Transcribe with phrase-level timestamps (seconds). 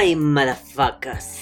[0.00, 1.39] Ay, malafacas.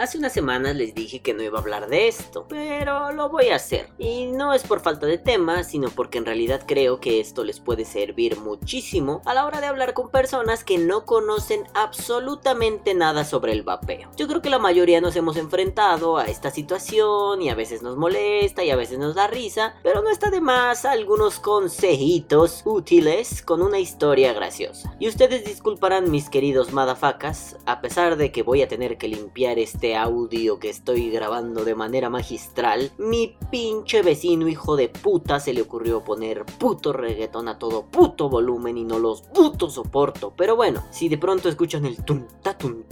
[0.00, 3.48] Hace unas semanas les dije que no iba a hablar de esto, pero lo voy
[3.48, 3.90] a hacer.
[3.98, 7.60] Y no es por falta de tema, sino porque en realidad creo que esto les
[7.60, 13.26] puede servir muchísimo a la hora de hablar con personas que no conocen absolutamente nada
[13.26, 14.08] sobre el vapeo.
[14.16, 17.98] Yo creo que la mayoría nos hemos enfrentado a esta situación y a veces nos
[17.98, 23.42] molesta y a veces nos da risa, pero no está de más algunos consejitos útiles
[23.42, 24.96] con una historia graciosa.
[24.98, 29.58] Y ustedes disculparán mis queridos madafacas, a pesar de que voy a tener que limpiar
[29.58, 35.40] este este audio que estoy grabando de manera magistral, mi pinche vecino hijo de puta
[35.40, 40.32] se le ocurrió poner puto reggaetón a todo puto volumen y no los puto soporto.
[40.36, 42.84] Pero bueno, si de pronto escuchan el tum ta tum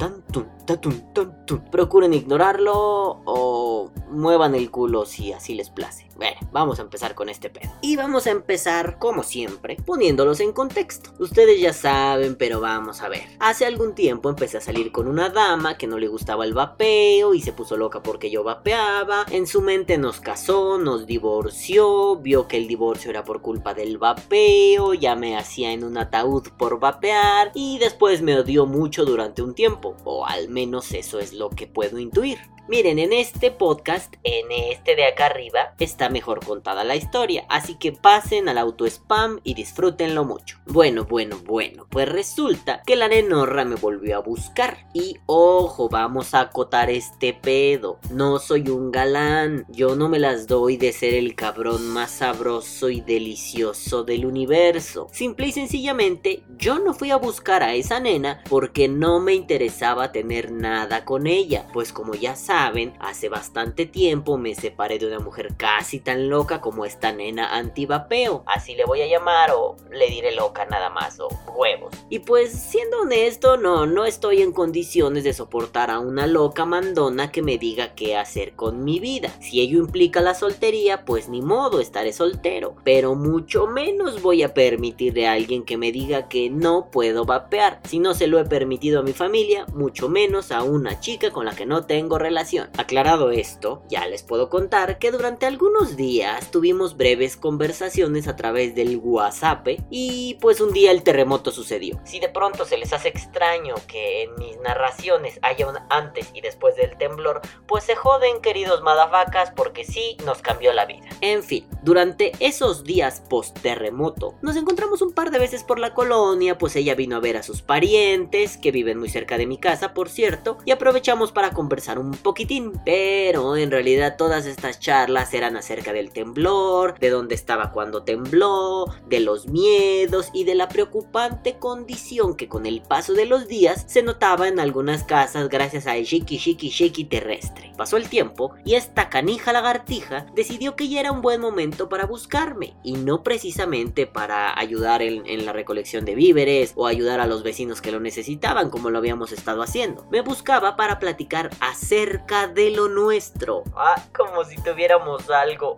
[1.70, 6.06] procuren ignorarlo o muevan el culo si así les place.
[6.16, 7.70] Bueno, vamos a empezar con este pedo.
[7.80, 11.12] Y vamos a empezar, como siempre, poniéndolos en contexto.
[11.20, 13.22] Ustedes ya saben, pero vamos a ver.
[13.38, 17.34] Hace algún tiempo empecé a salir con una dama que no le gustaba el vapeo
[17.34, 19.26] y se puso loca porque yo vapeaba.
[19.30, 23.98] En su mente nos casó, nos divorció, vio que el divorcio era por culpa del
[23.98, 29.40] vapeo, ya me hacía en un ataúd por vapear y después me odió mucho durante
[29.40, 29.94] un tiempo.
[30.04, 32.38] O al menos eso es lo que puedo intuir.
[32.68, 37.76] Miren, en este podcast, en este de acá arriba, está mejor contada la historia, así
[37.76, 40.58] que pasen al auto spam y disfrútenlo mucho.
[40.66, 44.86] Bueno, bueno, bueno, pues resulta que la nenorra me volvió a buscar.
[44.92, 48.00] Y ojo, vamos a acotar este pedo.
[48.10, 52.90] No soy un galán, yo no me las doy de ser el cabrón más sabroso
[52.90, 55.06] y delicioso del universo.
[55.10, 60.12] Simple y sencillamente, yo no fui a buscar a esa nena porque no me interesaba
[60.12, 65.18] tener nada con ella, pues como ya saben, hace bastante tiempo me separé de una
[65.18, 68.42] mujer casi tan loca como esta nena antivapeo.
[68.46, 71.94] Así le voy a llamar o le diré loca nada más o huevos.
[72.08, 77.30] Y pues siendo honesto, no, no estoy en condiciones de soportar a una loca mandona
[77.30, 79.30] que me diga qué hacer con mi vida.
[79.40, 82.76] Si ello implica la soltería, pues ni modo, estaré soltero.
[82.84, 87.80] Pero mucho menos voy a permitirle a alguien que me diga que no puedo vapear.
[87.84, 91.44] Si no se lo he permitido a mi familia, mucho menos a una chica con
[91.44, 96.50] la que no tengo relación Aclarado esto, ya les puedo contar que durante algunos días
[96.50, 102.00] tuvimos breves conversaciones a través del WhatsApp y pues un día el terremoto sucedió.
[102.04, 106.40] Si de pronto se les hace extraño que en mis narraciones haya un antes y
[106.40, 111.08] después del temblor, pues se joden queridos madafacas porque sí nos cambió la vida.
[111.20, 115.94] En fin, durante esos días post terremoto nos encontramos un par de veces por la
[115.94, 119.58] colonia, pues ella vino a ver a sus parientes que viven muy cerca de mi
[119.58, 120.27] casa, por cierto,
[120.64, 122.38] y aprovechamos para conversar un poco
[122.84, 128.86] pero en realidad todas estas charlas eran acerca del temblor, de dónde estaba cuando tembló,
[129.08, 133.84] de los miedos y de la preocupante condición que con el paso de los días
[133.88, 137.72] se notaba en algunas casas gracias al shiki shiki shiki terrestre.
[137.76, 142.06] Pasó el tiempo y esta canija lagartija decidió que ya era un buen momento para
[142.06, 147.42] buscarme y no precisamente para ayudar en la recolección de víveres o ayudar a los
[147.42, 150.06] vecinos que lo necesitaban como lo habíamos estado haciendo.
[150.10, 153.62] Me buscaba para platicar acerca de lo nuestro.
[153.76, 155.76] Ah, como si tuviéramos algo.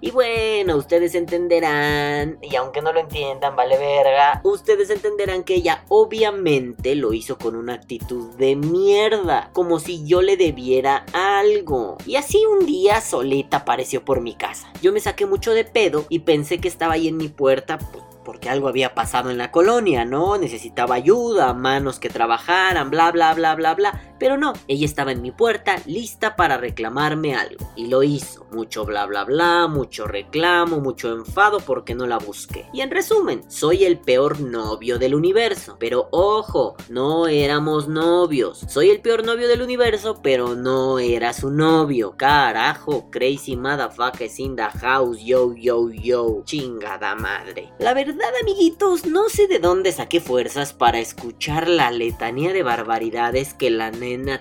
[0.00, 5.84] Y bueno, ustedes entenderán, y aunque no lo entiendan, vale verga, ustedes entenderán que ella
[5.88, 11.96] obviamente lo hizo con una actitud de mierda, como si yo le debiera algo.
[12.04, 14.70] Y así un día solita apareció por mi casa.
[14.82, 18.04] Yo me saqué mucho de pedo y pensé que estaba ahí en mi puerta, pues,
[18.24, 20.38] porque algo había pasado en la colonia, ¿no?
[20.38, 24.00] Necesitaba ayuda, manos que trabajaran, bla, bla, bla, bla, bla.
[24.18, 27.72] Pero no, ella estaba en mi puerta lista para reclamarme algo.
[27.76, 28.46] Y lo hizo.
[28.52, 32.66] Mucho bla bla bla, mucho reclamo, mucho enfado porque no la busqué.
[32.72, 35.76] Y en resumen, soy el peor novio del universo.
[35.78, 38.64] Pero ojo, no éramos novios.
[38.68, 42.14] Soy el peor novio del universo, pero no era su novio.
[42.16, 46.42] Carajo, crazy motherfucker in the house, yo, yo, yo.
[46.44, 47.72] Chingada madre.
[47.78, 53.54] La verdad, amiguitos, no sé de dónde saqué fuerzas para escuchar la letanía de barbaridades
[53.54, 53.92] que la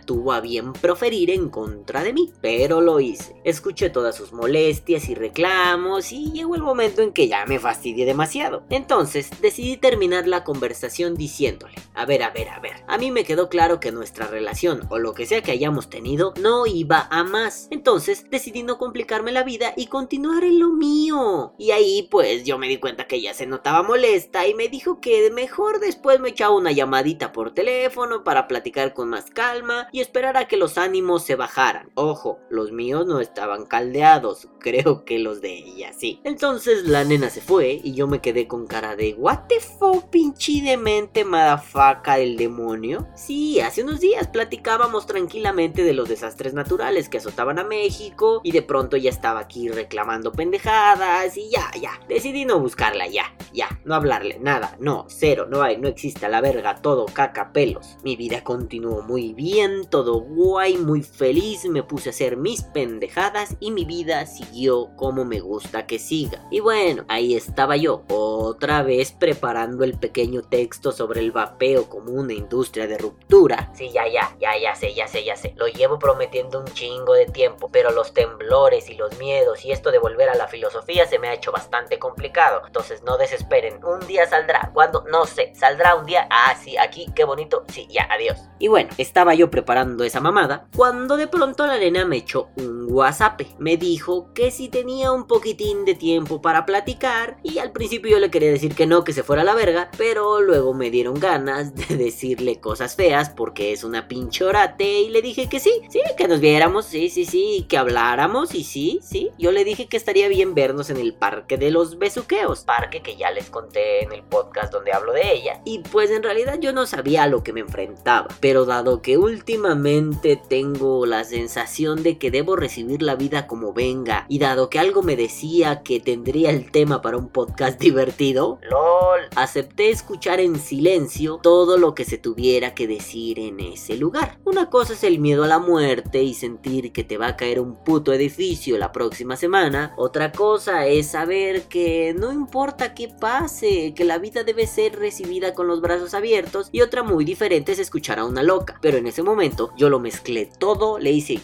[0.06, 3.36] tuvo a bien proferir en contra de mí, pero lo hice.
[3.44, 8.06] Escuché todas sus molestias y reclamos y llegó el momento en que ya me fastidié
[8.06, 8.64] demasiado.
[8.70, 13.24] Entonces decidí terminar la conversación diciéndole, a ver, a ver, a ver, a mí me
[13.24, 17.24] quedó claro que nuestra relación o lo que sea que hayamos tenido no iba a
[17.24, 17.68] más.
[17.72, 21.54] Entonces decidí no complicarme la vida y continuar en lo mío.
[21.58, 24.70] Y ahí pues yo me di cuenta que ya se notaba notaba molesta y me
[24.70, 29.88] dijo que mejor después me echaba una llamadita por teléfono para platicar con más calma
[29.92, 31.92] y esperar a que los ánimos se bajaran.
[31.94, 36.20] Ojo, los míos no estaban caldeados, creo que los de ella sí.
[36.24, 40.10] Entonces la nena se fue y yo me quedé con cara de what the fuck
[40.10, 43.10] pinche demente madafaca del demonio.
[43.16, 48.54] Sí, hace unos días platicábamos tranquilamente de los desastres naturales que azotaban a México y
[48.54, 53.80] de pronto ya estaba aquí reclamando pendejadas y ya, ya, decidí no buscarla ya, ya,
[53.86, 57.98] no hablarle, nada, no, cero, no hay, no existe la verga, todo caca pelos.
[58.04, 63.56] Mi vida continuó muy bien, todo guay, muy feliz, me puse a hacer mis pendejadas
[63.60, 66.46] y mi vida siguió como me gusta que siga.
[66.52, 72.12] Y bueno, ahí estaba yo, otra vez preparando el pequeño texto sobre el vapeo como
[72.12, 73.72] una industria de ruptura.
[73.74, 75.54] Sí, ya, ya, ya, ya sé, ya sé, ya sé.
[75.58, 79.92] Lo llevo prometiendo un chingo de tiempo, pero los temblores y los miedos y esto
[79.92, 82.62] de volver a la filosofía se me ha hecho bastante complicado.
[82.66, 84.72] Entonces no desesperen, un día saldrá.
[84.74, 86.28] Cuando, no sé, saldrá un día.
[86.30, 87.64] Ah, sí, aquí, qué bonito.
[87.68, 88.40] Sí, ya, adiós.
[88.60, 92.88] Y bueno, estaba yo preparando esa mamada cuando de pronto la nena me echó un
[92.92, 93.42] WhatsApp.
[93.58, 98.20] Me dijo que si tenía un poquitín de tiempo para platicar y al principio yo
[98.20, 101.20] le quería decir que no, que se fuera a la verga, pero luego me dieron
[101.20, 106.02] ganas de decirle cosas feas porque es una pinchorate y le dije que sí, sí,
[106.16, 109.32] que nos viéramos, sí, sí, sí, que habláramos y sí, sí.
[109.40, 113.16] Yo le dije que estaría bien vernos en el parque de los besuqueos, parque que
[113.16, 115.62] ya les conté en el podcast donde hablo de ella.
[115.66, 119.18] Y pues en realidad yo no sabía a lo que me enfrentaba, pero dado que
[119.18, 124.80] últimamente tengo la sensación de que debo recibir la vida como venga y dado que
[124.80, 130.60] algo me decía que tendría el tema para un podcast divertido, lol, acepté escuchar en
[130.60, 134.38] silencio todo lo que se tuviera que decir en ese lugar.
[134.44, 137.60] Una cosa es el miedo a la muerte y sentir que te va a caer
[137.60, 143.94] un puto edificio la próxima semana, otra cosa es saber que no importa qué pase,
[143.96, 147.80] que la vida debe ser recibida con los brazos abiertos y otra muy diferente es
[147.80, 151.40] escuchar a una loca, pero en ese momento yo lo mezclé todo, le hice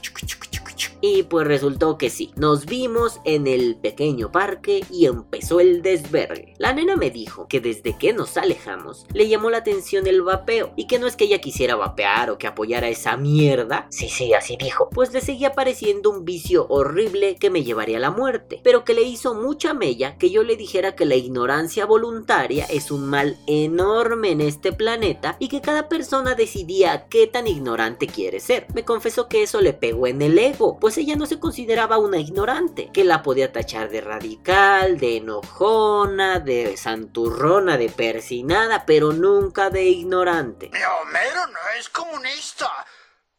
[1.02, 6.54] y pues resultó que sí, nos vimos en el pequeño parque y empezó el desvergue.
[6.58, 10.74] La nena me dijo que desde que nos alejamos le llamó la atención el vapeo
[10.76, 13.88] y que no es que ella quisiera vapear o que apoyara esa mierda.
[13.90, 14.90] Sí, sí, así dijo.
[14.90, 18.94] Pues le seguía pareciendo un vicio horrible que me llevaría a la muerte, pero que
[18.94, 23.38] le hizo mucha mella que yo le dijera que la ignorancia voluntaria es un mal
[23.48, 28.68] enorme en este planeta y que cada persona decidía qué tan ignorante quiere ser.
[28.74, 32.18] Me confesó que eso le pegó en el ego, pues ella no se consideraba una
[32.18, 39.70] ignorante, que la podía tachar de radical, de enojona, de santurrona, de persinada, pero nunca
[39.70, 40.70] de ignorante.
[40.72, 42.72] Mi Homero no es comunista.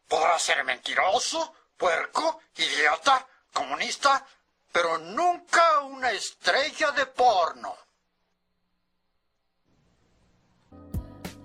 [0.07, 4.25] Podrá ser mentiroso, puerco, idiota, comunista,
[4.71, 7.75] pero nunca una estrella de porno.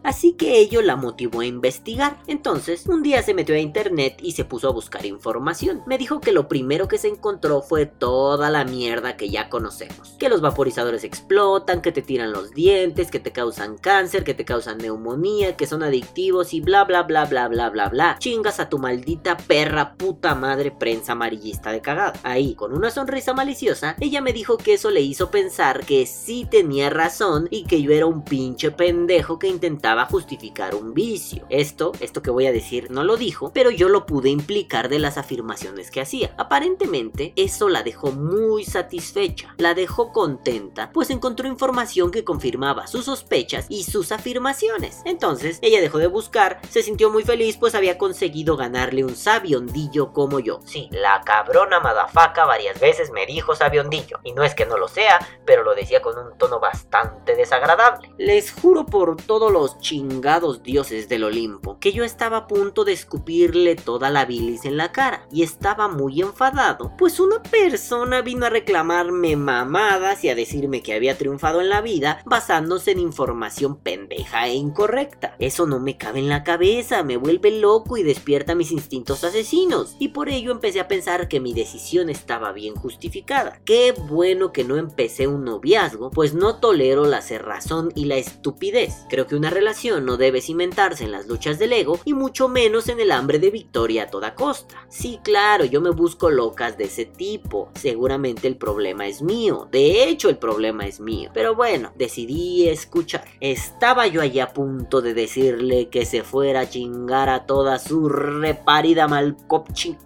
[0.05, 2.19] Así que ello la motivó a investigar.
[2.27, 5.83] Entonces, un día se metió a internet y se puso a buscar información.
[5.87, 10.17] Me dijo que lo primero que se encontró fue toda la mierda que ya conocemos.
[10.19, 14.45] Que los vaporizadores explotan, que te tiran los dientes, que te causan cáncer, que te
[14.45, 18.17] causan neumonía, que son adictivos y bla bla bla bla bla bla bla.
[18.19, 22.13] Chingas a tu maldita perra puta madre prensa amarillista de cagada.
[22.23, 26.47] Ahí, con una sonrisa maliciosa, ella me dijo que eso le hizo pensar que sí
[26.51, 31.47] tenía razón y que yo era un pinche pendejo que intentaba justificar un vicio.
[31.49, 34.99] Esto, esto que voy a decir, no lo dijo, pero yo lo pude implicar de
[34.99, 36.35] las afirmaciones que hacía.
[36.37, 43.05] Aparentemente, eso la dejó muy satisfecha, la dejó contenta, pues encontró información que confirmaba sus
[43.05, 45.03] sospechas y sus afirmaciones.
[45.05, 50.13] Entonces, ella dejó de buscar, se sintió muy feliz, pues había conseguido ganarle un sabiondillo
[50.13, 50.61] como yo.
[50.65, 54.89] Sí, la cabrona madafaca varias veces me dijo sabiondillo, y no es que no lo
[54.89, 58.13] sea, pero lo decía con un tono bastante desagradable.
[58.19, 62.95] Les juro por todos los chingados dioses del Olimpo, que yo estaba a punto de
[62.95, 68.47] escupirle toda la bilis en la cara, y estaba muy enfadado, pues una persona vino
[68.47, 73.77] a reclamarme mamadas y a decirme que había triunfado en la vida basándose en información
[73.77, 75.37] pendeja e incorrecta.
[75.39, 79.97] Eso no me cabe en la cabeza, me vuelve loco y despierta mis instintos asesinos,
[79.99, 83.61] y por ello empecé a pensar que mi decisión estaba bien justificada.
[83.67, 89.05] Qué bueno que no empecé un noviazgo, pues no tolero la cerrazón y la estupidez.
[89.11, 92.89] Creo que una relación no debe cimentarse en las luchas del ego y mucho menos
[92.89, 94.87] en el hambre de victoria a toda costa.
[94.89, 97.71] Sí, claro, yo me busco locas de ese tipo.
[97.75, 99.69] Seguramente el problema es mío.
[99.71, 101.31] De hecho, el problema es mío.
[101.35, 103.25] Pero bueno, decidí escuchar.
[103.41, 108.09] Estaba yo allí a punto de decirle que se fuera a chingar a toda su
[108.09, 109.97] reparida malcopchi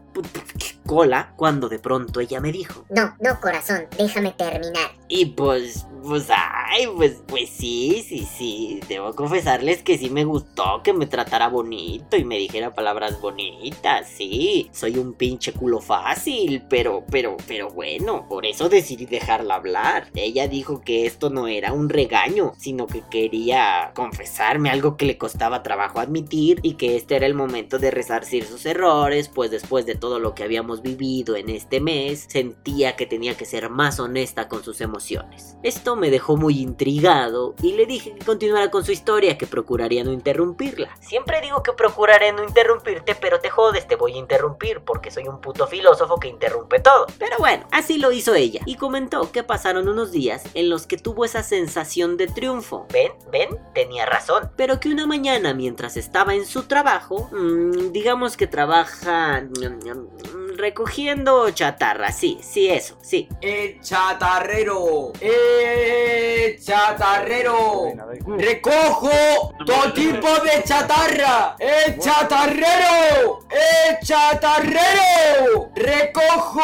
[0.84, 4.90] cola cuando de pronto ella me dijo: No, no, corazón, déjame terminar.
[5.08, 6.26] Y pues pues,
[6.68, 8.80] ay, pues, pues sí, sí, sí.
[8.88, 14.08] Debo confesarles que sí me gustó que me tratara bonito y me dijera palabras bonitas,
[14.08, 14.70] sí.
[14.72, 20.08] Soy un pinche culo fácil, pero, pero, pero bueno, por eso decidí dejarla hablar.
[20.14, 25.18] Ella dijo que esto no era un regaño, sino que quería confesarme algo que le
[25.18, 29.86] costaba trabajo admitir y que este era el momento de resarcir sus errores, pues después
[29.86, 34.00] de todo lo que habíamos vivido en este mes, sentía que tenía que ser más
[34.00, 35.56] honesta con sus emociones.
[35.62, 40.04] Esto me dejó muy intrigado y le dije que continuara con su historia, que procuraría
[40.04, 40.96] no interrumpirla.
[41.00, 45.28] Siempre digo que procuraré no interrumpirte, pero te jodes, te voy a interrumpir porque soy
[45.28, 47.06] un puto filósofo que interrumpe todo.
[47.18, 50.98] Pero bueno, así lo hizo ella y comentó que pasaron unos días en los que
[50.98, 52.86] tuvo esa sensación de triunfo.
[52.92, 54.50] Ven, ven, tenía razón.
[54.56, 59.40] Pero que una mañana mientras estaba en su trabajo, mmm, digamos que trabaja...
[59.42, 63.28] Mmm, recogiendo chatarra, sí, sí, eso, sí.
[63.40, 67.92] El chatarrero, el chatarrero,
[68.36, 76.62] recojo todo tipo de chatarra, el chatarrero, el chatarrero, recojo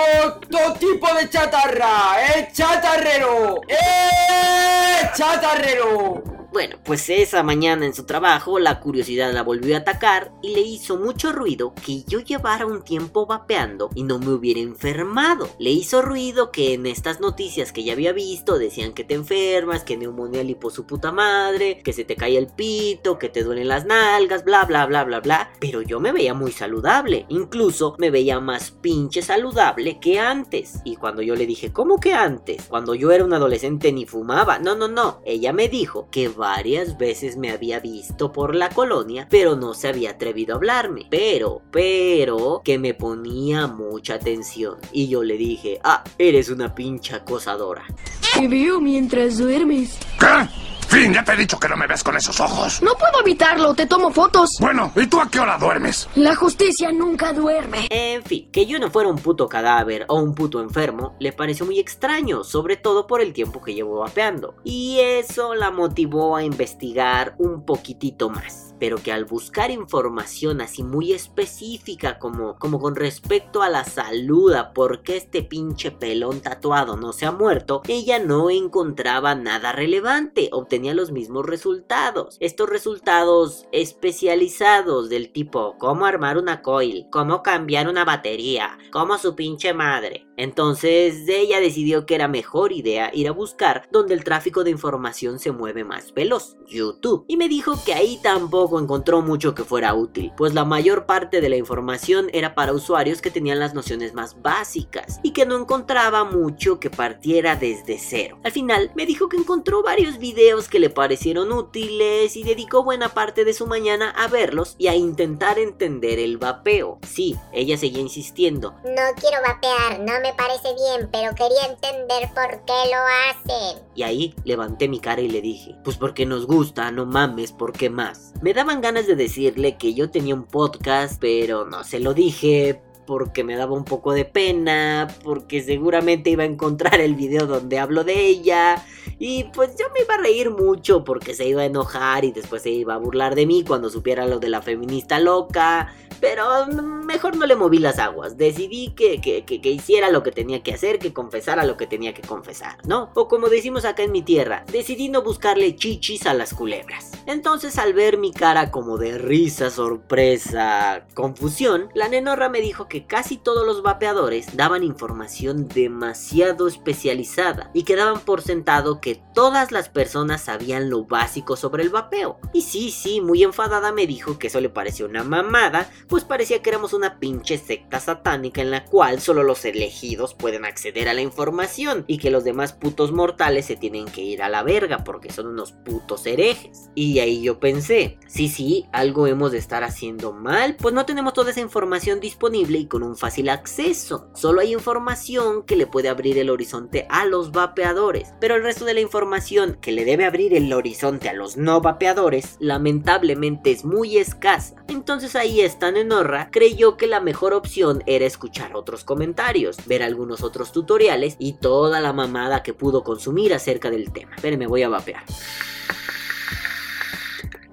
[0.50, 6.43] todo tipo de chatarra, el chatarrero, el chatarrero.
[6.54, 10.60] Bueno, pues esa mañana en su trabajo la curiosidad la volvió a atacar y le
[10.60, 15.50] hizo mucho ruido que yo llevara un tiempo vapeando y no me hubiera enfermado.
[15.58, 19.82] Le hizo ruido que en estas noticias que ya había visto decían que te enfermas,
[19.82, 23.66] que neumonía lipo su puta madre, que se te cae el pito, que te duelen
[23.66, 25.50] las nalgas, bla bla bla bla bla.
[25.58, 30.78] Pero yo me veía muy saludable, incluso me veía más pinche saludable que antes.
[30.84, 32.66] Y cuando yo le dije, ¿cómo que antes?
[32.68, 34.60] Cuando yo era un adolescente ni fumaba.
[34.60, 35.20] No, no, no.
[35.24, 39.88] Ella me dijo que varias veces me había visto por la colonia, pero no se
[39.88, 41.06] había atrevido a hablarme.
[41.08, 44.76] Pero, pero, que me ponía mucha atención.
[44.92, 47.86] Y yo le dije, ah, eres una pincha acosadora.
[48.34, 49.98] Te veo mientras duermes.
[50.20, 50.73] ¿Qué?
[50.88, 52.82] Fin, ya te he dicho que no me ves con esos ojos.
[52.82, 54.50] No puedo evitarlo, te tomo fotos.
[54.60, 56.08] Bueno, ¿y tú a qué hora duermes?
[56.14, 57.86] La justicia nunca duerme.
[57.90, 61.66] En fin, que yo no fuera un puto cadáver o un puto enfermo le pareció
[61.66, 64.56] muy extraño, sobre todo por el tiempo que llevo vapeando.
[64.64, 70.82] Y eso la motivó a investigar un poquitito más pero que al buscar información así
[70.82, 76.42] muy específica como, como con respecto a la salud, a por qué este pinche pelón
[76.42, 82.36] tatuado no se ha muerto, ella no encontraba nada relevante, obtenía los mismos resultados.
[82.40, 89.34] Estos resultados especializados del tipo cómo armar una coil, cómo cambiar una batería, cómo su
[89.34, 90.26] pinche madre.
[90.36, 95.38] Entonces ella decidió que era mejor idea ir a buscar donde el tráfico de información
[95.38, 97.24] se mueve más veloz, YouTube.
[97.28, 101.40] Y me dijo que ahí tampoco encontró mucho que fuera útil, pues la mayor parte
[101.40, 105.58] de la información era para usuarios que tenían las nociones más básicas y que no
[105.58, 108.38] encontraba mucho que partiera desde cero.
[108.44, 113.10] Al final me dijo que encontró varios videos que le parecieron útiles y dedicó buena
[113.10, 116.98] parte de su mañana a verlos y a intentar entender el vapeo.
[117.06, 118.74] Sí, ella seguía insistiendo.
[118.84, 122.96] No quiero vapear, no me parece bien, pero quería entender por qué lo
[123.28, 123.82] hacen.
[123.94, 127.74] Y ahí levanté mi cara y le dije, pues porque nos gusta, no mames, ¿por
[127.74, 128.32] qué más?
[128.40, 132.80] Me daban ganas de decirle que yo tenía un podcast, pero no se lo dije
[133.06, 137.78] porque me daba un poco de pena, porque seguramente iba a encontrar el video donde
[137.78, 138.82] hablo de ella
[139.18, 142.62] y pues yo me iba a reír mucho porque se iba a enojar y después
[142.62, 145.92] se iba a burlar de mí cuando supiera lo de la feminista loca
[146.24, 148.38] pero mejor no le moví las aguas.
[148.38, 152.14] Decidí que, que, que, hiciera lo que tenía que hacer, que confesara lo que tenía
[152.14, 153.10] que confesar, ¿no?
[153.14, 157.12] O como decimos acá en mi tierra, decidí no buscarle chichis a las culebras.
[157.26, 163.06] Entonces al ver mi cara como de risa, sorpresa, confusión, la nenorra me dijo que
[163.06, 169.70] casi todos los vapeadores daban información demasiado especializada y que daban por sentado que todas
[169.70, 172.38] las personas sabían lo básico sobre el vapeo.
[172.54, 176.62] Y sí, sí, muy enfadada me dijo que eso le pareció una mamada, pues parecía
[176.62, 181.12] que éramos una pinche secta satánica en la cual solo los elegidos pueden acceder a
[181.12, 185.04] la información y que los demás putos mortales se tienen que ir a la verga
[185.04, 186.88] porque son unos putos herejes.
[186.94, 191.34] Y ahí yo pensé, sí, sí, algo hemos de estar haciendo mal, pues no tenemos
[191.34, 194.30] toda esa información disponible y con un fácil acceso.
[194.32, 198.86] Solo hay información que le puede abrir el horizonte a los vapeadores, pero el resto
[198.86, 203.84] de la información que le debe abrir el horizonte a los no vapeadores, lamentablemente es
[203.84, 204.76] muy escasa.
[204.88, 210.42] Entonces ahí están Norra creyó que la mejor opción era escuchar otros comentarios, ver algunos
[210.42, 214.32] otros tutoriales y toda la mamada que pudo consumir acerca del tema.
[214.40, 215.22] Pero me voy a vapear.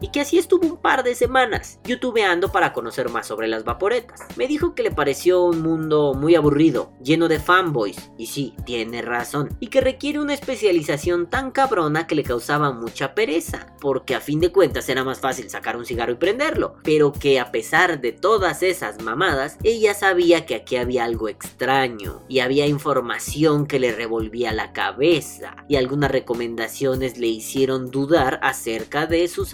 [0.01, 4.21] Y que así estuvo un par de semanas, youtubeando para conocer más sobre las vaporetas.
[4.35, 9.01] Me dijo que le pareció un mundo muy aburrido, lleno de fanboys, y sí, tiene
[9.01, 14.21] razón, y que requiere una especialización tan cabrona que le causaba mucha pereza, porque a
[14.21, 18.01] fin de cuentas era más fácil sacar un cigarro y prenderlo, pero que a pesar
[18.01, 23.79] de todas esas mamadas, ella sabía que aquí había algo extraño, y había información que
[23.79, 29.53] le revolvía la cabeza, y algunas recomendaciones le hicieron dudar acerca de sus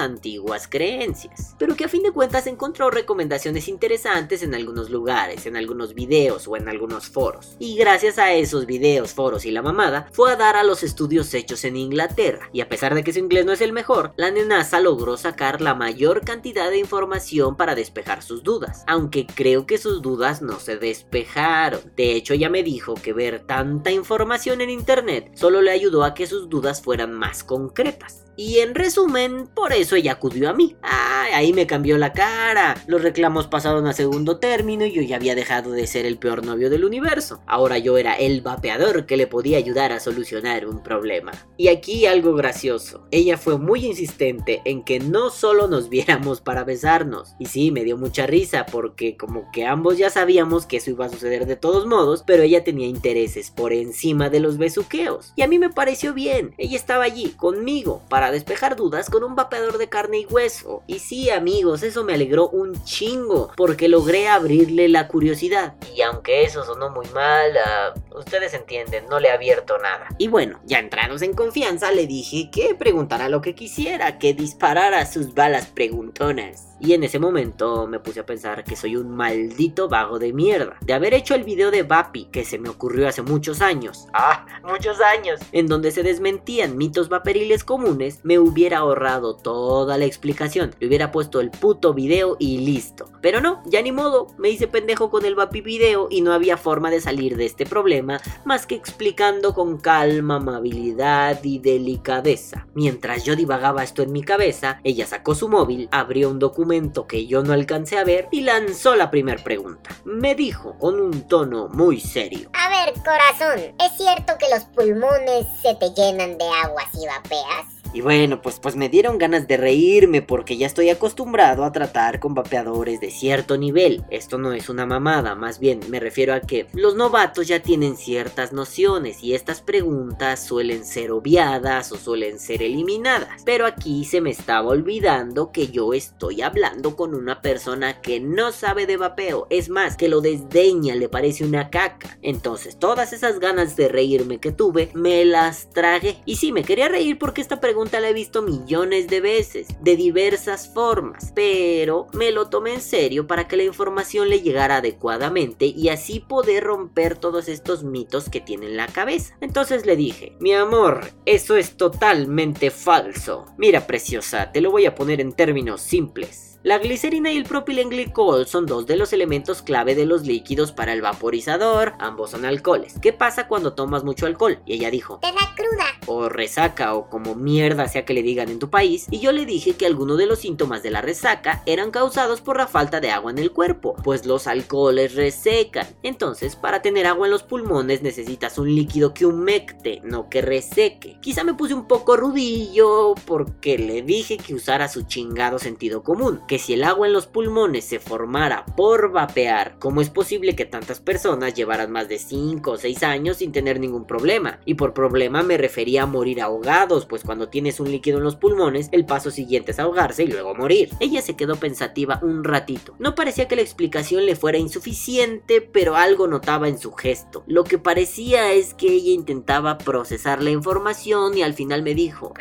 [0.69, 5.93] creencias, pero que a fin de cuentas encontró recomendaciones interesantes en algunos lugares, en algunos
[5.93, 7.55] videos o en algunos foros.
[7.59, 11.33] Y gracias a esos videos, foros y la mamada, fue a dar a los estudios
[11.33, 14.31] hechos en Inglaterra, y a pesar de que su inglés no es el mejor, la
[14.31, 19.77] nenaza logró sacar la mayor cantidad de información para despejar sus dudas, aunque creo que
[19.77, 21.81] sus dudas no se despejaron.
[21.95, 26.13] De hecho, ella me dijo que ver tanta información en internet solo le ayudó a
[26.13, 28.26] que sus dudas fueran más concretas.
[28.39, 30.75] Y en resumen, por eso ella acudió a mí.
[30.83, 32.77] Ay, ahí me cambió la cara.
[32.85, 36.45] Los reclamos pasaron a segundo término y yo ya había dejado de ser el peor
[36.45, 37.41] novio del universo.
[37.47, 41.31] Ahora yo era el vapeador que le podía ayudar a solucionar un problema.
[41.57, 43.07] Y aquí algo gracioso.
[43.09, 47.33] Ella fue muy insistente en que no solo nos viéramos para besarnos.
[47.39, 51.07] Y sí, me dio mucha risa porque como que ambos ya sabíamos que eso iba
[51.07, 55.33] a suceder de todos modos, pero ella tenía intereses por encima de los besuqueos.
[55.35, 56.53] Y a mí me pareció bien.
[56.59, 60.83] Ella estaba allí conmigo para despejar dudas con un vapeador de carne y hueso.
[60.87, 65.75] Y sí, amigos, eso me alegró un chingo, porque logré abrirle la curiosidad.
[65.95, 70.07] Y aunque eso sonó muy mal, ah, ustedes entienden, no le he abierto nada.
[70.17, 75.05] Y bueno, ya entrados en confianza, le dije que preguntara lo que quisiera, que disparara
[75.05, 76.67] sus balas preguntonas.
[76.79, 80.77] Y en ese momento me puse a pensar que soy un maldito vago de mierda.
[80.81, 84.07] De haber hecho el video de Vapi que se me ocurrió hace muchos años.
[84.13, 85.39] Ah, muchos años.
[85.51, 90.75] En donde se desmentían mitos vaporiles comunes, me hubiera ahorrado toda la explicación.
[90.79, 93.09] Le hubiera puesto el puto video y listo.
[93.21, 94.27] Pero no, ya ni modo.
[94.37, 97.65] Me hice pendejo con el Vapi video y no había forma de salir de este
[97.65, 102.67] problema más que explicando con calma, amabilidad y delicadeza.
[102.75, 106.66] Mientras yo divagaba esto en mi cabeza, ella sacó su móvil, abrió un documento
[107.07, 109.89] que yo no alcancé a ver y lanzó la primera pregunta.
[110.03, 112.49] Me dijo con un tono muy serio.
[112.53, 117.76] A ver, corazón, ¿es cierto que los pulmones se te llenan de agua si vapeas?
[117.93, 122.19] Y bueno, pues, pues me dieron ganas de reírme porque ya estoy acostumbrado a tratar
[122.19, 124.03] con vapeadores de cierto nivel.
[124.09, 127.95] Esto no es una mamada, más bien me refiero a que los novatos ya tienen
[127.95, 133.41] ciertas nociones y estas preguntas suelen ser obviadas o suelen ser eliminadas.
[133.45, 138.51] Pero aquí se me estaba olvidando que yo estoy hablando con una persona que no
[138.51, 139.47] sabe de vapeo.
[139.49, 142.17] Es más, que lo desdeña, le parece una caca.
[142.21, 146.21] Entonces todas esas ganas de reírme que tuve, me las traje.
[146.25, 149.95] Y sí, me quería reír porque esta pregunta la he visto millones de veces, de
[149.95, 155.65] diversas formas, pero me lo tomé en serio para que la información le llegara adecuadamente
[155.65, 159.37] y así poder romper todos estos mitos que tiene en la cabeza.
[159.41, 163.45] Entonces le dije, mi amor, eso es totalmente falso.
[163.57, 166.46] Mira, preciosa, te lo voy a poner en términos simples.
[166.67, 170.91] La glicerina y el propilenglicol son dos de los elementos clave de los líquidos para
[170.91, 172.95] el vaporizador, ambos son alcoholes.
[173.01, 174.59] ¿Qué pasa cuando tomas mucho alcohol?
[174.65, 175.85] Y ella dijo, Te da cruda.
[176.07, 179.45] o resaca o como mierda sea que le digan en tu país, y yo le
[179.45, 183.11] dije que algunos de los síntomas de la resaca eran causados por la falta de
[183.11, 185.87] agua en el cuerpo, pues los alcoholes resecan.
[186.03, 191.17] Entonces, para tener agua en los pulmones necesitas un líquido que humecte, no que reseque.
[191.21, 196.41] Quizá me puse un poco rudillo porque le dije que usara su chingado sentido común,
[196.45, 200.65] que si el agua en los pulmones se formara por vapear, ¿cómo es posible que
[200.65, 204.59] tantas personas llevaran más de 5 o 6 años sin tener ningún problema?
[204.65, 208.35] Y por problema me refería a morir ahogados, pues cuando tienes un líquido en los
[208.35, 210.89] pulmones, el paso siguiente es ahogarse y luego morir.
[210.99, 212.95] Ella se quedó pensativa un ratito.
[212.99, 217.43] No parecía que la explicación le fuera insuficiente, pero algo notaba en su gesto.
[217.47, 222.33] Lo que parecía es que ella intentaba procesar la información y al final me dijo,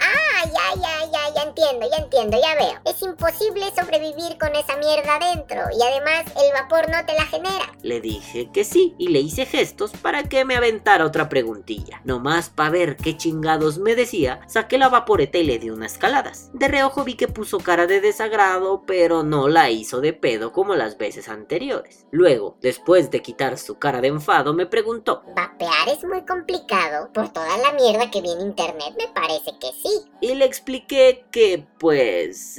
[0.46, 2.80] ya, ya, ya, ya entiendo, ya entiendo, ya veo.
[2.84, 7.72] Es imposible sobrevivir con esa mierda adentro y además el vapor no te la genera.
[7.82, 12.00] Le dije que sí y le hice gestos para que me aventara otra preguntilla.
[12.04, 16.50] Nomás para ver qué chingados me decía, saqué la vaporeta y le di unas caladas.
[16.54, 20.74] De reojo vi que puso cara de desagrado, pero no la hizo de pedo como
[20.74, 22.06] las veces anteriores.
[22.10, 27.10] Luego, después de quitar su cara de enfado, me preguntó, Vapear es muy complicado.
[27.12, 30.10] Por toda la mierda que vi en internet me parece que sí.
[30.20, 32.56] y le expliqué que, pues,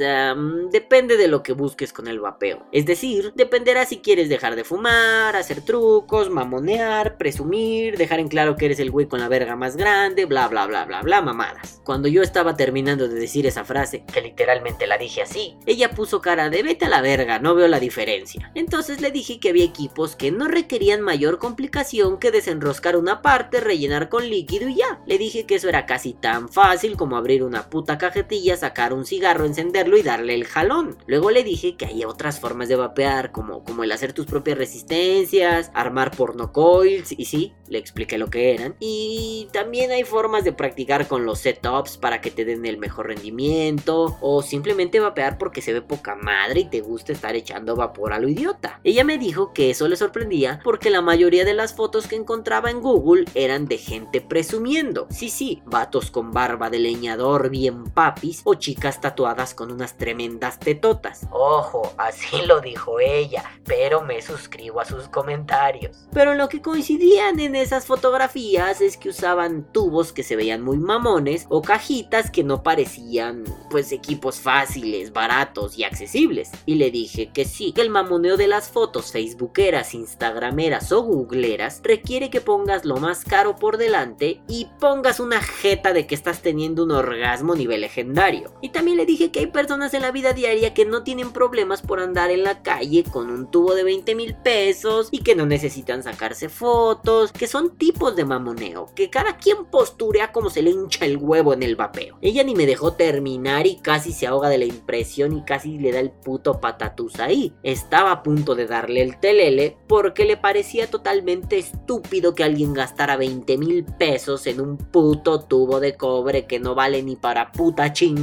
[0.72, 2.66] depende de lo que busques con el vapeo.
[2.72, 8.56] Es decir, dependerá si quieres dejar de fumar, hacer trucos, mamonear, presumir, dejar en claro
[8.56, 11.82] que eres el güey con la verga más grande, bla bla bla bla bla mamadas.
[11.84, 16.22] Cuando yo estaba terminando de decir esa frase, que literalmente la dije así, ella puso
[16.22, 18.52] cara de vete a la verga, no veo la diferencia.
[18.56, 23.60] Entonces le dije que había equipos que no requerían mayor complicación que desenroscar una parte,
[23.60, 25.02] rellenar con líquido y ya.
[25.06, 29.06] Le dije que eso era casi tan fácil como abrir una puta cajetilla, sacar un
[29.06, 30.98] cigarro, encenderlo y darle el jalón.
[31.06, 34.58] Luego le dije que hay otras formas de vapear, como, como el hacer tus propias
[34.58, 38.76] resistencias, armar porno coils, y sí, le expliqué lo que eran.
[38.80, 43.08] Y también hay formas de practicar con los setups para que te den el mejor
[43.08, 48.14] rendimiento, o simplemente vapear porque se ve poca madre y te gusta estar echando vapor
[48.14, 48.80] a lo idiota.
[48.84, 52.70] Ella me dijo que eso le sorprendía porque la mayoría de las fotos que encontraba
[52.70, 55.08] en Google eran de gente presumiendo.
[55.10, 60.60] Sí, sí, vatos con barba de leñador bien papis o chicas tatuadas con unas tremendas
[60.60, 61.28] tetotas.
[61.32, 66.08] Ojo, así lo dijo ella, pero me suscribo a sus comentarios.
[66.12, 70.78] Pero lo que coincidían en esas fotografías es que usaban tubos que se veían muy
[70.78, 76.52] mamones o cajitas que no parecían pues equipos fáciles, baratos y accesibles.
[76.66, 81.82] Y le dije que sí, que el mamoneo de las fotos facebookeras, instagrameras o googleras
[81.84, 86.42] requiere que pongas lo más caro por delante y pongas una jeta de que estás
[86.42, 88.27] teniendo un orgasmo nivel legendario.
[88.62, 91.82] Y también le dije que hay personas en la vida diaria que no tienen problemas
[91.82, 95.46] por andar en la calle con un tubo de 20 mil pesos y que no
[95.46, 100.72] necesitan sacarse fotos, que son tipos de mamoneo, que cada quien posturea como se le
[100.72, 102.18] hincha el huevo en el vapeo.
[102.22, 105.94] Ella ni me dejó terminar y casi se ahoga de la impresión y casi le
[105.94, 107.54] da el puto patatús ahí.
[107.64, 113.16] Estaba a punto de darle el telele porque le parecía totalmente estúpido que alguien gastara
[113.16, 117.94] 20 mil pesos en un puto tubo de cobre que no vale ni para puta
[117.94, 118.17] chingada.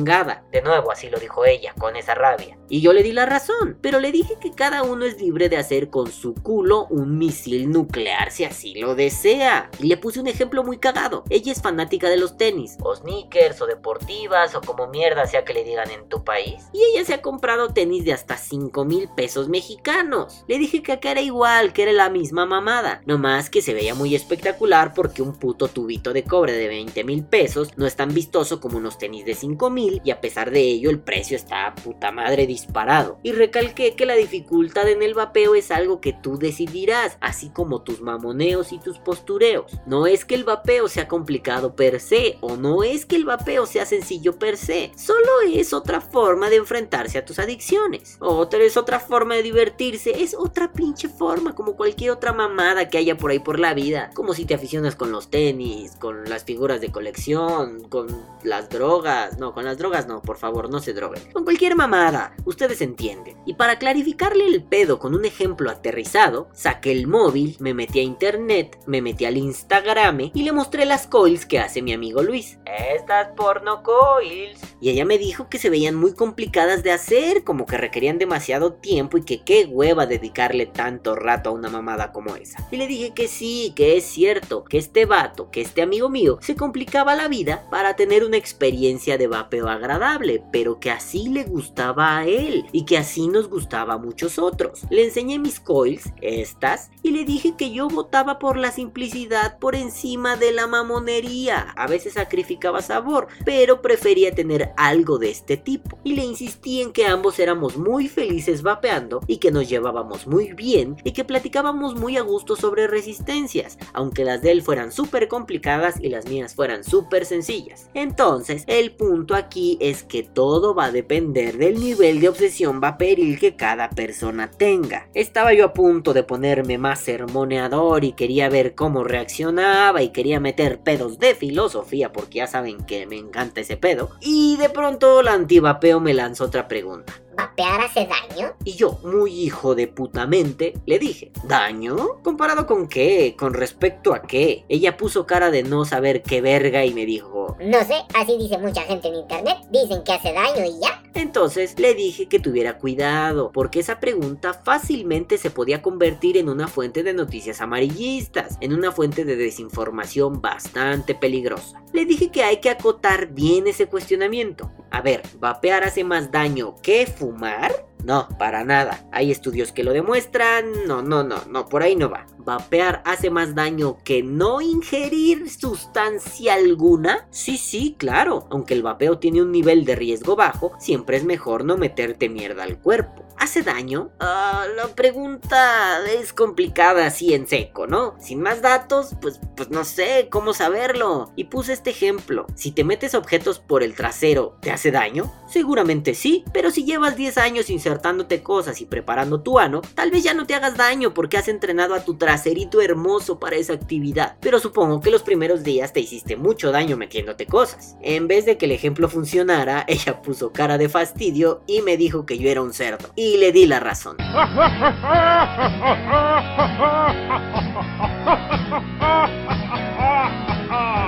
[0.51, 2.59] De nuevo, así lo dijo ella, con esa rabia.
[2.69, 5.59] Y yo le di la razón, pero le dije que cada uno es libre de
[5.59, 9.71] hacer con su culo un misil nuclear si así lo desea.
[9.79, 11.25] Y le puse un ejemplo muy cagado.
[11.31, 15.55] Ella es fanática de los tenis, o sneakers, o deportivas, o como mierda sea que
[15.55, 16.65] le digan en tu país.
[16.73, 20.45] Y ella se ha comprado tenis de hasta 5 mil pesos mexicanos.
[20.49, 23.03] Le dije que acá era igual, que era la misma mamada.
[23.07, 27.05] No más que se veía muy espectacular porque un puto tubito de cobre de 20
[27.05, 30.51] mil pesos no es tan vistoso como unos tenis de 5 mil y a pesar
[30.51, 33.19] de ello el precio está puta madre disparado.
[33.23, 37.83] Y recalqué que la dificultad en el vapeo es algo que tú decidirás, así como
[37.83, 39.73] tus mamoneos y tus postureos.
[39.87, 43.67] No es que el vapeo sea complicado per se, o no es que el vapeo
[43.67, 48.17] sea sencillo per se, solo es otra forma de enfrentarse a tus adicciones.
[48.21, 52.99] Otra es otra forma de divertirse, es otra pinche forma, como cualquier otra mamada que
[52.99, 54.11] haya por ahí por la vida.
[54.15, 58.07] Como si te aficionas con los tenis, con las figuras de colección, con
[58.43, 59.39] las drogas.
[59.39, 61.23] No, con las drogas no, por favor, no se droguen.
[61.33, 63.37] Con cualquier mamada, ustedes entienden.
[63.47, 68.03] Y para clarificarle el pedo con un ejemplo aterrizado, saqué el móvil, me metí a
[68.03, 72.59] internet, me metí al Instagram y le mostré las coils que hace mi amigo Luis.
[72.95, 74.61] Estas porno coils.
[74.81, 78.75] Y ella me dijo que se veían muy complicadas de hacer, como que requerían demasiado
[78.75, 82.67] tiempo y que qué hueva dedicarle tanto rato a una mamada como esa.
[82.71, 86.39] Y le dije que sí, que es cierto, que este vato, que este amigo mío,
[86.41, 91.45] se complicaba la vida para tener una experiencia de vapeo agradable, pero que así le
[91.45, 94.83] gustaba a él y que así nos gustaba a muchos otros.
[94.91, 99.75] Le enseñé mis coils, estas, y le dije que yo votaba por la simplicidad por
[99.75, 101.73] encima de la mamonería.
[101.77, 105.99] A veces sacrificaba sabor, pero prefería tener algo de este tipo.
[106.05, 110.53] Y le insistí en que ambos éramos muy felices vapeando y que nos llevábamos muy
[110.53, 115.29] bien y que platicábamos muy a gusto sobre resistencias, aunque las de él fueran súper
[115.29, 117.91] complicadas y las mías fueran súper sencillas.
[117.95, 123.39] Entonces, el punto aquí es que todo va a depender del nivel de obsesión vaporil
[123.39, 125.09] que cada persona tenga.
[125.15, 130.41] Estaba yo a punto de ponerme más sermoneador y quería ver cómo reaccionaba y quería
[130.41, 134.11] meter pedos de filosofía porque ya saben que me encanta ese pedo.
[134.21, 137.24] Y de pronto la antivapeo me lanzó otra pregunta.
[137.37, 138.55] ¿Vapear hace daño?
[138.65, 141.97] Y yo, muy hijo de putamente, le dije, ¿daño?
[142.23, 143.35] ¿Comparado con qué?
[143.39, 144.65] ¿Con respecto a qué?
[144.69, 148.59] Ella puso cara de no saber qué verga y me dijo, No sé, así dice
[148.59, 149.59] mucha gente en internet.
[149.71, 151.03] Dicen que hace daño y ya.
[151.15, 156.67] Entonces le dije que tuviera cuidado, porque esa pregunta fácilmente se podía convertir en una
[156.67, 161.83] fuente de noticias amarillistas, en una fuente de desinformación bastante peligrosa.
[161.93, 164.73] Le dije que hay que acotar bien ese cuestionamiento.
[164.95, 167.73] A ver, ¿vapear hace más daño que fumar?
[168.05, 169.09] No, para nada.
[169.11, 170.87] Hay estudios que lo demuestran.
[170.87, 172.27] No, no, no, no, por ahí no va.
[172.39, 177.27] ¿Vapear hace más daño que no ingerir sustancia alguna?
[177.33, 178.47] Sí, sí, claro.
[178.51, 182.63] Aunque el vapeo tiene un nivel de riesgo bajo, siempre es mejor no meterte mierda
[182.63, 183.25] al cuerpo.
[183.39, 184.11] ¿Hace daño?
[184.21, 188.15] Ah, la pregunta es complicada así en seco, ¿no?
[188.19, 191.33] Sin más datos, pues, pues no sé cómo saberlo.
[191.37, 192.47] Y puse este ejemplo.
[192.55, 195.33] Si te metes objetos por el trasero, ¿te hace daño?
[195.49, 200.25] Seguramente sí, pero si llevas 10 años insertándote cosas y preparando tu ano, tal vez
[200.25, 204.37] ya no te hagas daño porque has entrenado a tu traserito hermoso para esa actividad.
[204.41, 207.97] Pero supongo que los primeros días te hiciste mucho daño metiéndote cosas.
[208.01, 212.27] En vez de que el ejemplo funcionara, ella puso cara de fastidio y me dijo
[212.27, 214.17] que yo era un cerdo le di la razón.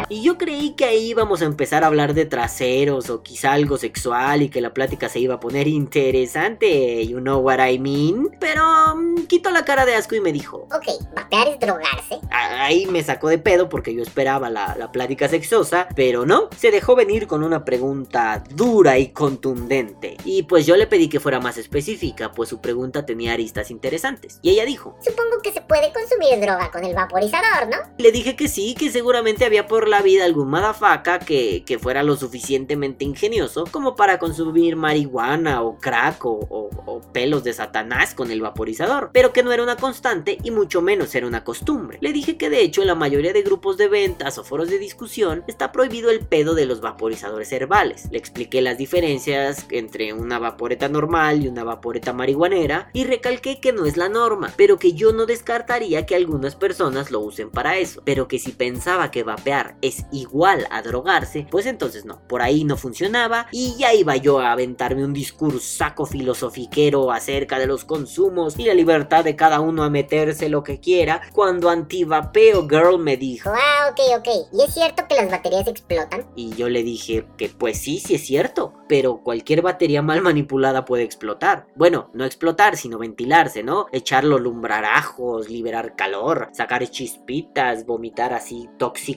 [0.08, 3.78] Y yo creí que ahí íbamos a empezar a hablar de traseros o quizá algo
[3.78, 8.30] sexual y que la plática se iba a poner interesante, you know what I mean.
[8.38, 12.20] Pero um, quitó la cara de asco y me dijo, Ok, vapear es drogarse.
[12.30, 16.70] Ahí me sacó de pedo porque yo esperaba la, la plática sexosa, pero no, se
[16.70, 20.16] dejó venir con una pregunta dura y contundente.
[20.24, 24.38] Y pues yo le pedí que fuera más específica, pues su pregunta tenía aristas interesantes.
[24.42, 27.76] Y ella dijo, Supongo que se puede consumir droga con el vaporizador, ¿no?
[27.98, 32.02] Le dije que sí, que seguramente había por la vida algún madafaca que, que fuera
[32.02, 36.70] lo suficientemente ingenioso como para consumir marihuana o crack o, o-
[37.12, 41.14] pelos de satanás con el vaporizador, pero que no era una constante y mucho menos
[41.14, 41.98] era una costumbre.
[42.02, 44.78] Le dije que de hecho en la mayoría de grupos de ventas o foros de
[44.78, 48.08] discusión está prohibido el pedo de los vaporizadores herbales.
[48.10, 53.72] Le expliqué las diferencias entre una vaporeta normal y una vaporeta marihuanera y recalqué que
[53.72, 57.78] no es la norma, pero que yo no descartaría que algunas personas lo usen para
[57.78, 62.42] eso, pero que si pensaba que vapear es igual a drogarse, pues entonces no, por
[62.42, 67.84] ahí no funcionaba y ya iba yo a aventarme un discursaco filosofiquero acerca de los
[67.84, 72.98] consumos y la libertad de cada uno a meterse lo que quiera, cuando antivapeo girl
[72.98, 74.28] me dijo, Ah, ok, ok.
[74.52, 76.26] ¿Y es cierto que las baterías explotan?
[76.34, 80.84] y yo le dije que pues sí, sí es cierto, pero cualquier batería mal manipulada
[80.84, 81.66] puede explotar.
[81.74, 83.86] Bueno, no explotar, sino ventilarse, ¿no?
[83.92, 88.68] Echarlo lumbrarajos, liberar calor, sacar chispitas, vomitar así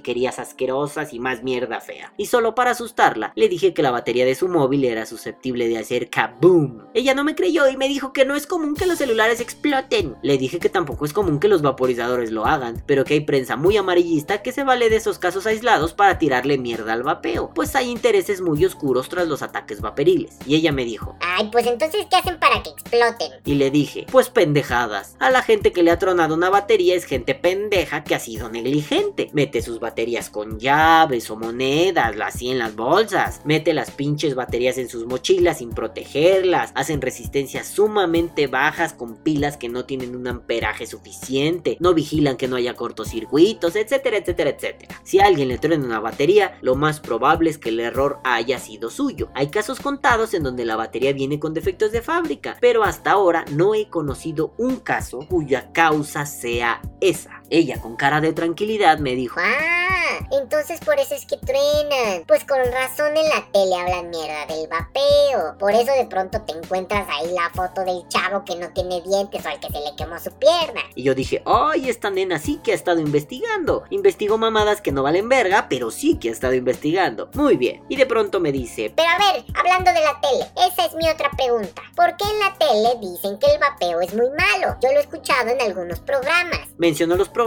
[0.09, 2.13] toxiquerías asquerosas y más mierda fea.
[2.17, 5.77] Y solo para asustarla, le dije que la batería de su móvil era susceptible de
[5.77, 6.87] hacer kaboom.
[6.93, 10.15] Ella no me creyó y me dijo que no es común que los celulares exploten.
[10.23, 13.55] Le dije que tampoco es común que los vaporizadores lo hagan, pero que hay prensa
[13.55, 17.75] muy amarillista que se vale de esos casos aislados para tirarle mierda al vapeo, pues
[17.75, 20.37] hay intereses muy oscuros tras los ataques vaporiles.
[20.45, 23.31] Y ella me dijo, Ay, pues entonces, ¿qué hacen para que exploten?
[23.45, 25.15] y le dije, pues pendejadas.
[25.19, 28.49] A la gente que le ha tronado una batería es gente pendeja que ha sido
[28.49, 29.29] negligente.
[29.33, 29.98] Mete sus baterías
[30.31, 33.41] con llaves o monedas, así en las bolsas.
[33.43, 36.71] Mete las pinches baterías en sus mochilas sin protegerlas.
[36.73, 41.75] Hacen resistencias sumamente bajas con pilas que no tienen un amperaje suficiente.
[41.81, 45.01] No vigilan que no haya cortocircuitos, etcétera, etcétera, etcétera.
[45.03, 48.89] Si alguien le truena una batería, lo más probable es que el error haya sido
[48.89, 49.29] suyo.
[49.35, 53.43] Hay casos contados en donde la batería viene con defectos de fábrica, pero hasta ahora
[53.51, 57.38] no he conocido un caso cuya causa sea esa.
[57.49, 62.23] Ella con cara de tranquilidad me dijo, Ah, entonces por eso es que truenan.
[62.27, 65.57] Pues con razón en la tele hablan mierda del vapeo.
[65.57, 69.45] Por eso de pronto te encuentras ahí la foto del chavo que no tiene dientes
[69.45, 70.81] o al que se le quemó su pierna.
[70.95, 73.83] Y yo dije, ay, esta nena sí que ha estado investigando.
[73.89, 77.29] Investigó mamadas que no valen verga, pero sí que ha estado investigando.
[77.33, 77.83] Muy bien.
[77.89, 81.09] Y de pronto me dice, Pero a ver, hablando de la tele, esa es mi
[81.09, 81.81] otra pregunta.
[81.95, 84.75] ¿Por qué en la tele dicen que el vapeo es muy malo?
[84.81, 86.59] Yo lo he escuchado en algunos programas.
[86.77, 87.38] menciono los programas,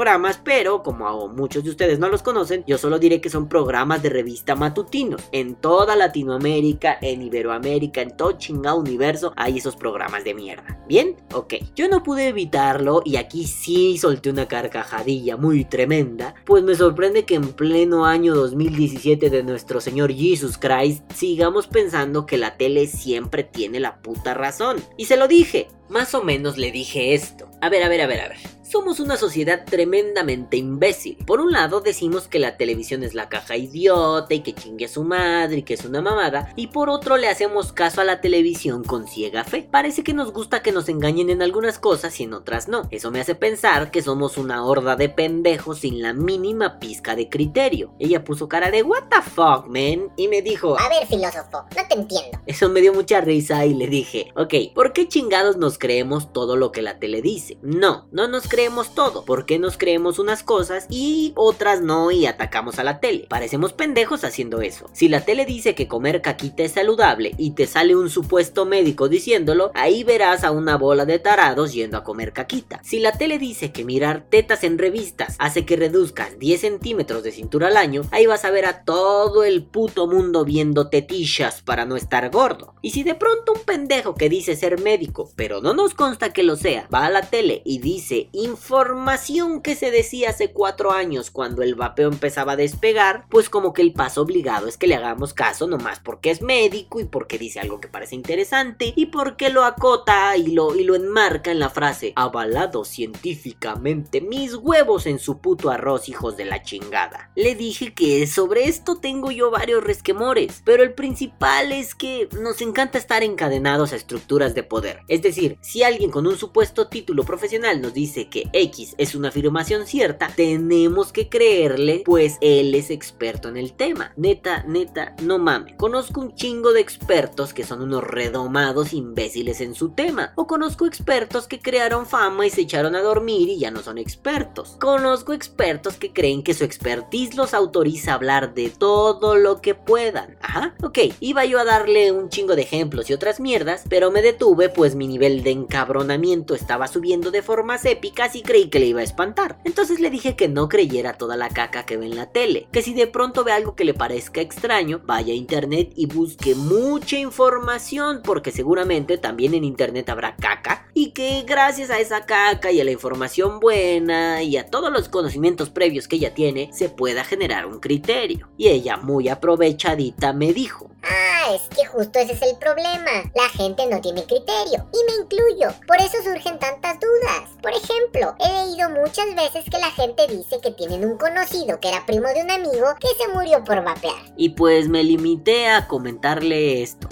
[0.45, 4.11] pero como muchos de ustedes no los conocen, yo solo diré que son programas de
[4.11, 5.23] revista matutinos.
[5.33, 10.79] En toda Latinoamérica, en Iberoamérica, en todo chingado universo, hay esos programas de mierda.
[10.89, 11.17] ¿Bien?
[11.35, 11.55] Ok.
[11.75, 17.25] Yo no pude evitarlo y aquí sí solté una carcajadilla muy tremenda, pues me sorprende
[17.25, 22.87] que en pleno año 2017 de nuestro Señor Jesus Christ sigamos pensando que la tele
[22.87, 24.77] siempre tiene la puta razón.
[24.97, 25.69] Y se lo dije.
[25.89, 27.51] Más o menos le dije esto.
[27.61, 28.39] A ver, a ver, a ver, a ver.
[28.73, 31.19] Somos una sociedad tremendamente imbécil.
[31.27, 34.89] Por un lado decimos que la televisión es la caja idiota y que chingue a
[34.89, 36.51] su madre y que es una mamada.
[36.57, 39.69] Y por otro le hacemos caso a la televisión con ciega fe.
[39.71, 42.89] Parece que nos gusta que nos engañen en algunas cosas y en otras no.
[42.91, 47.29] Eso me hace pensar que somos una horda de pendejos sin la mínima pizca de
[47.29, 47.93] criterio.
[47.99, 50.11] Ella puso cara de what the fuck, man.
[50.17, 52.39] Y me dijo, A ver, filósofo, no te entiendo.
[52.47, 56.57] eso me dio mucha risa y le dije, ok, ¿por qué chingados nos creemos todo
[56.57, 57.59] lo que la tele dice?
[57.61, 59.25] No, no nos creemos creemos todo?
[59.25, 63.27] ¿Por qué nos creemos unas cosas y otras no y atacamos a la tele?
[63.29, 64.89] Parecemos pendejos haciendo eso.
[64.93, 69.09] Si la tele dice que comer caquita es saludable y te sale un supuesto médico
[69.09, 72.81] diciéndolo, ahí verás a una bola de tarados yendo a comer caquita.
[72.85, 77.33] Si la tele dice que mirar tetas en revistas hace que reduzcas 10 centímetros de
[77.33, 81.85] cintura al año, ahí vas a ver a todo el puto mundo viendo tetillas para
[81.85, 82.77] no estar gordo.
[82.81, 86.45] Y si de pronto un pendejo que dice ser médico, pero no nos consta que
[86.45, 91.31] lo sea, va a la tele y dice información que se decía hace 4 años
[91.31, 94.95] cuando el vapeo empezaba a despegar, pues como que el paso obligado es que le
[94.95, 99.49] hagamos caso nomás porque es médico y porque dice algo que parece interesante y porque
[99.49, 105.19] lo acota y lo, y lo enmarca en la frase avalado científicamente mis huevos en
[105.19, 107.31] su puto arroz hijos de la chingada.
[107.35, 112.61] Le dije que sobre esto tengo yo varios resquemores, pero el principal es que nos
[112.61, 115.01] encanta estar encadenados a estructuras de poder.
[115.09, 119.29] Es decir, si alguien con un supuesto título profesional nos dice que X es una
[119.29, 124.13] afirmación cierta, tenemos que creerle, pues él es experto en el tema.
[124.17, 125.75] Neta, neta, no mames.
[125.77, 130.33] Conozco un chingo de expertos que son unos redomados imbéciles en su tema.
[130.37, 133.99] O conozco expertos que crearon fama y se echaron a dormir y ya no son
[133.99, 134.77] expertos.
[134.81, 139.75] Conozco expertos que creen que su expertise los autoriza a hablar de todo lo que
[139.75, 140.37] puedan.
[140.41, 144.23] Ajá, ok, iba yo a darle un chingo de ejemplos y otras mierdas, pero me
[144.23, 148.87] detuve pues mi nivel de encabronamiento estaba subiendo de formas épicas y creí que le
[148.87, 149.59] iba a espantar.
[149.65, 152.83] Entonces le dije que no creyera toda la caca que ve en la tele, que
[152.83, 157.19] si de pronto ve algo que le parezca extraño, vaya a internet y busque mucha
[157.19, 160.72] información, porque seguramente también en internet habrá caca,
[161.03, 165.09] y que gracias a esa caca y a la información buena y a todos los
[165.09, 168.49] conocimientos previos que ella tiene, se pueda generar un criterio.
[168.57, 173.11] Y ella muy aprovechadita me dijo, Ah, es que justo ese es el problema.
[173.35, 174.87] La gente no tiene criterio.
[174.93, 175.75] Y me incluyo.
[175.89, 177.51] Por eso surgen tantas dudas.
[177.61, 181.89] Por ejemplo, he leído muchas veces que la gente dice que tienen un conocido que
[181.89, 184.23] era primo de un amigo que se murió por vapear.
[184.37, 187.09] y pues me limité a comentarle esto.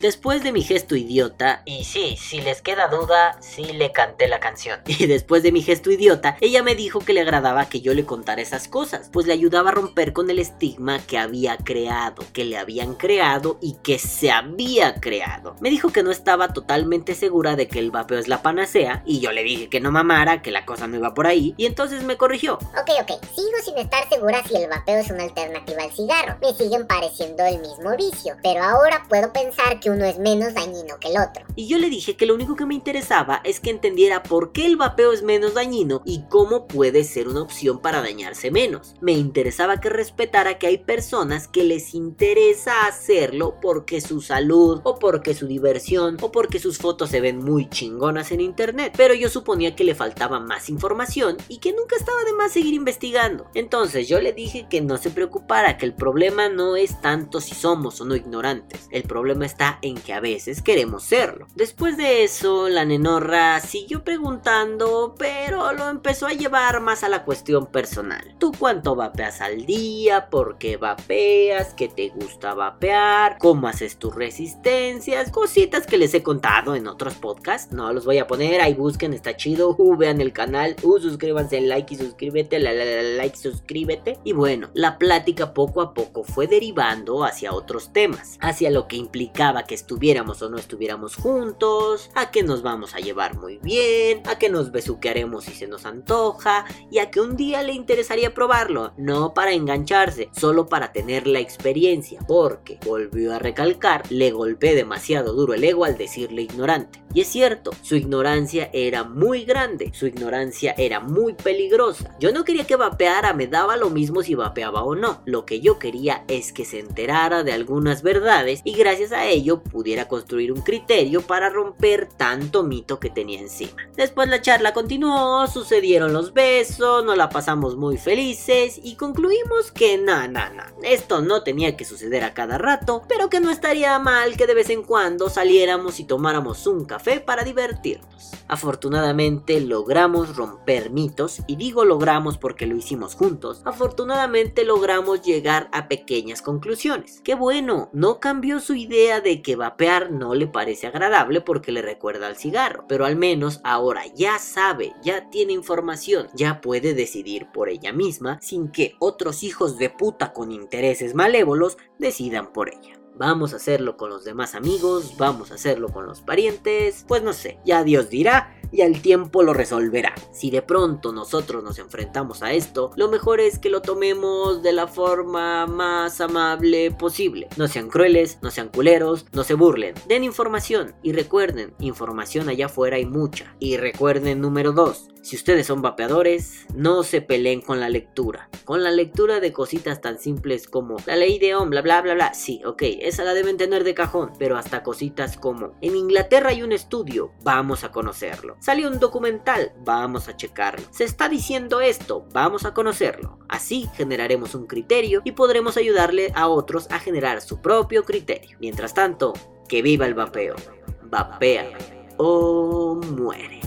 [0.00, 4.40] Después de mi gesto idiota, y sí, si les queda duda, sí le canté la
[4.40, 4.80] canción.
[5.00, 8.06] Y después de mi gesto idiota, ella me dijo que le agradaba que yo le
[8.06, 12.46] contara esas cosas, pues le ayudaba a romper con el estigma que había creado, que
[12.46, 15.54] le habían creado y que se había creado.
[15.60, 19.20] Me dijo que no estaba totalmente segura de que el vapeo es la panacea, y
[19.20, 22.04] yo le dije que no mamara, que la cosa no iba por ahí, y entonces
[22.04, 22.54] me corrigió.
[22.54, 26.38] Ok, ok, sigo sin estar segura si el vapeo es una alternativa al cigarro.
[26.40, 30.98] Me siguen pareciendo el mismo vicio, pero ahora puedo pensar que uno es menos dañino
[31.00, 31.44] que el otro.
[31.56, 34.66] Y yo le dije que lo único que me interesaba es que entendiera por qué
[34.66, 38.94] el vapeo es menos dañino y cómo puede ser una opción para dañarse menos.
[39.00, 44.98] Me interesaba que respetara que hay personas que les interesa hacerlo porque su salud o
[44.98, 48.94] porque su diversión o porque sus fotos se ven muy chingonas en internet.
[48.96, 52.74] Pero yo suponía que le faltaba más información y que nunca estaba de más seguir
[52.74, 53.50] investigando.
[53.54, 57.54] Entonces yo le dije que no se preocupara, que el problema no es tanto si
[57.54, 58.88] somos o no ignorantes.
[58.90, 61.46] El problema está en que a veces queremos serlo.
[61.54, 67.24] Después de eso, la nenorra siguió preguntando, pero lo empezó a llevar más a la
[67.24, 68.34] cuestión personal.
[68.38, 70.28] ¿Tú cuánto vapeas al día?
[70.30, 71.74] ¿Por qué vapeas?
[71.74, 73.38] ¿Qué te gusta vapear?
[73.38, 75.30] ¿Cómo haces tus resistencias?
[75.30, 77.72] Cositas que les he contado en otros podcasts.
[77.72, 79.74] No los voy a poner, ahí busquen, está chido.
[79.78, 84.18] Uh, vean el canal, uh, suscríbanse, like y suscríbete, la, la, la, like, suscríbete.
[84.24, 88.96] Y bueno, la plática poco a poco fue derivando hacia otros temas, hacia lo que
[88.96, 94.20] implicaba que estuviéramos o no estuviéramos juntos, a que nos vamos a llevar muy bien,
[94.26, 98.34] a que nos besuquearemos si se nos antoja y a que un día le interesaría
[98.34, 104.74] probarlo, no para engancharse, solo para tener la experiencia, porque, volvió a recalcar, le golpeé
[104.74, 107.04] demasiado duro el ego al decirle ignorante.
[107.14, 112.16] Y es cierto, su ignorancia era muy grande, su ignorancia era muy peligrosa.
[112.18, 115.22] Yo no quería que vapeara, me daba lo mismo si vapeaba o no.
[115.26, 119.59] Lo que yo quería es que se enterara de algunas verdades y gracias a ello
[119.60, 123.76] pudiera construir un criterio para romper tanto mito que tenía encima.
[123.96, 129.98] Después la charla continuó, sucedieron los besos, nos la pasamos muy felices y concluimos que
[129.98, 133.98] na, na, na, esto no tenía que suceder a cada rato, pero que no estaría
[133.98, 138.32] mal que de vez en cuando saliéramos y tomáramos un café para divertirnos.
[138.48, 145.88] Afortunadamente logramos romper mitos, y digo logramos porque lo hicimos juntos, afortunadamente logramos llegar a
[145.88, 147.20] pequeñas conclusiones.
[147.22, 151.82] Qué bueno, no cambió su idea de que vapear no le parece agradable porque le
[151.82, 157.48] recuerda al cigarro, pero al menos ahora ya sabe, ya tiene información, ya puede decidir
[157.52, 162.96] por ella misma sin que otros hijos de puta con intereses malévolos decidan por ella.
[163.16, 167.34] vamos a hacerlo con los demás amigos, vamos a hacerlo con los parientes, pues no
[167.34, 170.14] sé, ya Dios dirá y el tiempo lo resolverá.
[170.32, 174.72] Si de pronto nosotros nos enfrentamos a esto, lo mejor es que lo tomemos de
[174.72, 177.48] la forma más amable posible.
[177.56, 179.94] No sean crueles, no sean culeros, no se burlen.
[180.08, 183.54] Den información y recuerden, información allá afuera hay mucha.
[183.58, 188.48] Y recuerden número 2, si ustedes son vapeadores, no se peleen con la lectura.
[188.64, 192.14] Con la lectura de cositas tan simples como la ley de Ohm, bla bla bla
[192.14, 192.32] bla.
[192.32, 194.32] Sí, ok, esa la deben tener de cajón.
[194.38, 198.56] Pero hasta cositas como en Inglaterra hay un estudio, vamos a conocerlo.
[198.60, 200.86] Salió un documental, vamos a checarlo.
[200.90, 203.38] Se está diciendo esto, vamos a conocerlo.
[203.48, 208.58] Así generaremos un criterio y podremos ayudarle a otros a generar su propio criterio.
[208.60, 209.32] Mientras tanto,
[209.66, 210.56] que viva el vapeo.
[211.04, 211.70] Vapea
[212.18, 213.60] o muere.